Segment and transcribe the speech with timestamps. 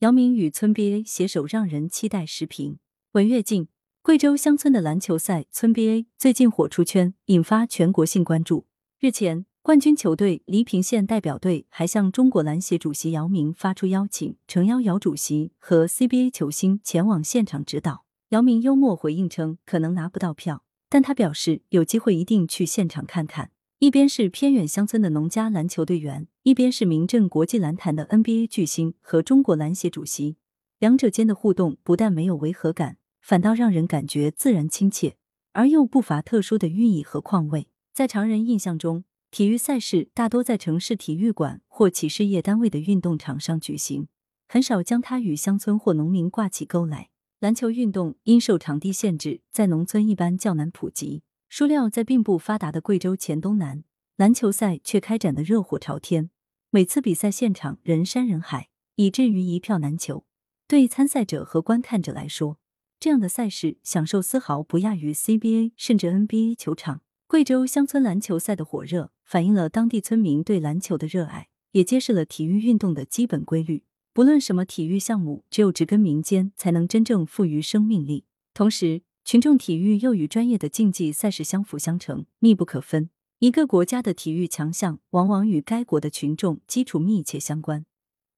[0.00, 2.76] 姚明与村 BA 携手让人期待视频。
[3.12, 3.68] 文跃进，
[4.02, 8.66] 贵州乡村的篮球赛村 BA 最近火出圈，引发全国性关注。
[9.00, 18.04] 日前，冠军球队黎平县代表队还向中国篮协主席姚明发出邀请，诚邀姚主席和 CBA 球星前往现场指导。
[18.28, 23.50] 姚明幽默回应称，可能拿不到票，但他表示有机会一定去现场看看。
[23.78, 30.38] 一边是偏远乡村的农家篮球队员，一边是名震国际篮坛的 NBA 巨星和中国篮协主席，
[30.78, 35.18] 两者间的互动不但没有违和感，反倒让人感觉自然亲切，
[35.52, 37.68] 而又不乏特殊的寓意和况味。
[37.92, 44.08] 在常人印象中，体育赛事大多在城市体育馆或企事业单位的运动场上举行，
[44.48, 47.10] 很少将它与乡村或农民挂起钩来。
[47.40, 51.20] 篮球运动因受场地限制，在农村一般较难普及。
[51.58, 53.82] 孰料在并不发达的贵州黔东南，
[54.16, 56.28] 篮球赛却开展的热火朝天。
[56.68, 60.26] 每次比赛现场人山人海，以至于一票难求。
[60.68, 62.58] 对参赛者和观看者来说，
[63.00, 67.00] 这样的赛事享受丝毫不亚于 CBA 甚至 NBA 球场。
[67.26, 73.84] 贵州乡村篮球赛的火热，反映了当地村民对篮球的热爱，也揭示了体育运动的基本规律。
[74.12, 78.26] 不论什么体育项目，只有植根民间，才能真正赋予生命力。
[78.52, 83.10] 同时，群众体育又与专业的竞技赛事相辅相成、密不可分。
[83.40, 87.84] 一个国家的体育强项，往往与该国的群众基础密切相关。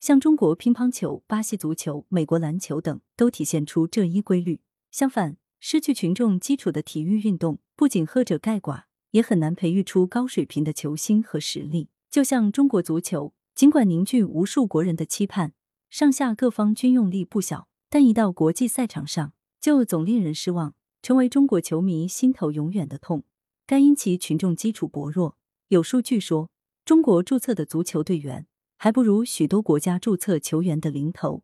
[0.00, 4.62] 像中国乒乓球、巴西足球、美国篮球等，都体现出这一规律。
[4.90, 11.90] 相反，失去群众基础的体育运动，不仅喝者盖寡，也很难培育出高水平的球星和实力。
[12.10, 15.52] 就像中国足球，尽管凝聚无数国人的期盼，
[15.90, 20.72] 上下各方均用力不小，但一到国际赛场上，就总令人失望。
[21.02, 23.24] 成为中国球迷心头永远的痛，
[23.66, 25.36] 该因其群众基础薄弱。
[25.68, 26.50] 有数据说，
[26.84, 28.46] 中国注册的足球队员
[28.76, 31.42] 还不如许多国家注册球员的零头。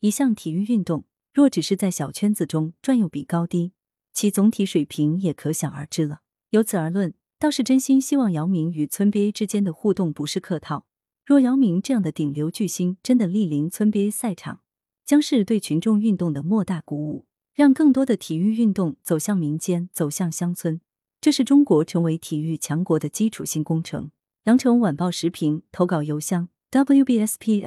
[0.00, 3.72] 一项体育运动若只是在小圈子中转悠比高低，
[4.12, 6.20] 其总体水平也可想而知了。
[6.50, 10.86] 由此而论，倒是真心希望姚明与村 BA 之间的互动不是客套。
[11.24, 14.60] 若姚明这样的顶流巨星真的莅临村 BA 赛场，
[15.04, 17.26] 将是对群众运动的莫大鼓舞。
[17.62, 20.80] 让更多的体育运动走向民间，走向乡村，
[21.20, 24.10] 这是中国成为体育强国的基础性工程。
[24.46, 27.60] 羊城晚报时评投稿邮箱：wbspycwb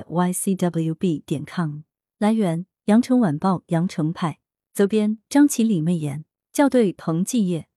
[1.26, 1.84] 点 com。
[2.18, 4.40] 来源：羊城晚报羊城派。
[4.74, 6.26] 责编：张起李媚妍。
[6.52, 7.70] 校对：彭继业。